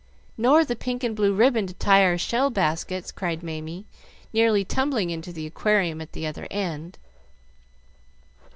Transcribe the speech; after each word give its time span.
"Nor 0.35 0.65
the 0.65 0.75
pink 0.75 1.03
and 1.03 1.15
blue 1.15 1.31
ribbon 1.31 1.67
to 1.67 1.75
tie 1.75 2.03
our 2.03 2.17
shell 2.17 2.49
baskets," 2.49 3.11
called 3.11 3.43
Mamie, 3.43 3.85
nearly 4.33 4.65
tumbling 4.65 5.11
into 5.11 5.31
the 5.31 5.45
aquarium 5.45 6.01
at 6.01 6.13
the 6.13 6.25
other 6.25 6.47
end. 6.49 6.97